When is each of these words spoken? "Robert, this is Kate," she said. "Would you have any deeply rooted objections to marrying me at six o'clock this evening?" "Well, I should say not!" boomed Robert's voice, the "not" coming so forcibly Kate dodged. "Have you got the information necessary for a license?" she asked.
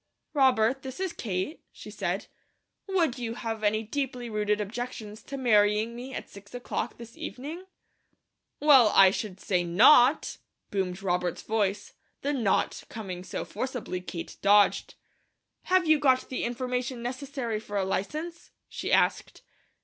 "Robert, 0.33 0.81
this 0.81 0.99
is 0.99 1.13
Kate," 1.13 1.63
she 1.71 1.91
said. 1.91 2.25
"Would 2.87 3.19
you 3.19 3.35
have 3.35 3.63
any 3.63 3.83
deeply 3.83 4.31
rooted 4.31 4.59
objections 4.59 5.21
to 5.21 5.37
marrying 5.37 5.95
me 5.95 6.11
at 6.15 6.27
six 6.27 6.55
o'clock 6.55 6.97
this 6.97 7.15
evening?" 7.15 7.65
"Well, 8.59 8.91
I 8.95 9.11
should 9.11 9.39
say 9.39 9.63
not!" 9.63 10.39
boomed 10.71 11.03
Robert's 11.03 11.43
voice, 11.43 11.93
the 12.23 12.33
"not" 12.33 12.83
coming 12.89 13.23
so 13.23 13.45
forcibly 13.45 14.01
Kate 14.01 14.37
dodged. 14.41 14.95
"Have 15.65 15.85
you 15.87 15.99
got 15.99 16.29
the 16.29 16.45
information 16.45 17.03
necessary 17.03 17.59
for 17.59 17.77
a 17.77 17.85
license?" 17.85 18.49
she 18.67 18.91
asked. 18.91 19.43